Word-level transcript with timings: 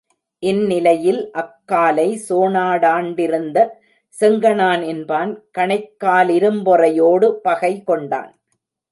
இந்நிலையில், 0.43 1.19
அக்காலை 1.33 2.05
சோணாடாண்டிருந்த 2.29 3.57
செங்கணான் 4.13 4.83
என்பான், 4.85 5.31
கணைக்காலிரும்பொறை 5.57 6.91
யோடு 6.93 7.29
பகை 7.41 7.83
கொண்டான். 7.83 8.31